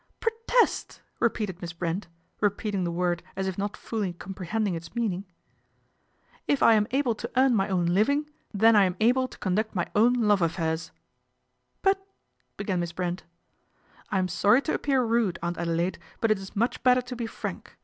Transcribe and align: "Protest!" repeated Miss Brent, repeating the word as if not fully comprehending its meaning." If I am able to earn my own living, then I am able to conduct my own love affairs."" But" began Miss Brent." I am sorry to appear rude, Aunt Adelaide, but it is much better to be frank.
"Protest!" 0.19 0.99
repeated 1.21 1.61
Miss 1.61 1.73
Brent, 1.73 2.07
repeating 2.39 2.85
the 2.85 2.91
word 2.91 3.21
as 3.35 3.45
if 3.45 3.55
not 3.55 3.77
fully 3.77 4.13
comprehending 4.13 4.73
its 4.73 4.95
meaning." 4.95 5.25
If 6.47 6.63
I 6.63 6.73
am 6.73 6.87
able 6.89 7.13
to 7.13 7.29
earn 7.37 7.53
my 7.53 7.67
own 7.69 7.85
living, 7.85 8.27
then 8.51 8.75
I 8.75 8.85
am 8.85 8.95
able 8.99 9.27
to 9.27 9.37
conduct 9.37 9.75
my 9.75 9.85
own 9.95 10.13
love 10.15 10.41
affairs."" 10.41 10.91
But" 11.83 12.03
began 12.57 12.79
Miss 12.79 12.93
Brent." 12.93 13.25
I 14.11 14.17
am 14.17 14.27
sorry 14.27 14.63
to 14.63 14.73
appear 14.73 15.03
rude, 15.05 15.37
Aunt 15.43 15.59
Adelaide, 15.59 15.99
but 16.19 16.31
it 16.31 16.39
is 16.39 16.55
much 16.55 16.81
better 16.81 17.03
to 17.03 17.15
be 17.15 17.27
frank. 17.27 17.77